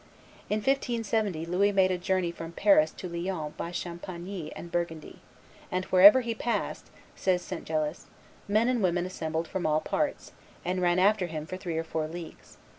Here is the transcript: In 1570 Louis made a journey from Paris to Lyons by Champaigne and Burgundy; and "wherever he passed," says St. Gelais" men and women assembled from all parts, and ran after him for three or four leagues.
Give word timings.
In 0.49 0.61
1570 0.61 1.45
Louis 1.45 1.71
made 1.71 1.91
a 1.91 1.97
journey 1.99 2.31
from 2.31 2.53
Paris 2.53 2.89
to 2.93 3.07
Lyons 3.07 3.53
by 3.55 3.69
Champaigne 3.71 4.51
and 4.55 4.71
Burgundy; 4.71 5.19
and 5.71 5.85
"wherever 5.85 6.21
he 6.21 6.33
passed," 6.33 6.89
says 7.15 7.43
St. 7.43 7.65
Gelais" 7.67 8.07
men 8.47 8.67
and 8.67 8.81
women 8.81 9.05
assembled 9.05 9.47
from 9.47 9.67
all 9.67 9.79
parts, 9.79 10.31
and 10.65 10.81
ran 10.81 10.97
after 10.97 11.27
him 11.27 11.45
for 11.45 11.55
three 11.55 11.77
or 11.77 11.83
four 11.83 12.07
leagues. 12.07 12.57